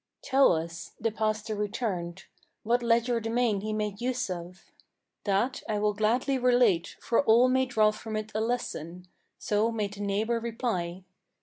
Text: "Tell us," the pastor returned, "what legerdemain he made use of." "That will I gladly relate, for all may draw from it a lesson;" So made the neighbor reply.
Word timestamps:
"Tell 0.23 0.51
us," 0.53 0.93
the 0.99 1.11
pastor 1.11 1.53
returned, 1.53 2.25
"what 2.63 2.81
legerdemain 2.81 3.61
he 3.61 3.71
made 3.71 4.01
use 4.01 4.31
of." 4.31 4.63
"That 5.25 5.61
will 5.69 5.93
I 5.93 5.95
gladly 5.95 6.39
relate, 6.39 6.95
for 6.99 7.21
all 7.23 7.47
may 7.47 7.67
draw 7.67 7.91
from 7.91 8.15
it 8.15 8.31
a 8.33 8.41
lesson;" 8.41 9.07
So 9.37 9.71
made 9.71 9.93
the 9.93 10.01
neighbor 10.01 10.39
reply. 10.39 11.03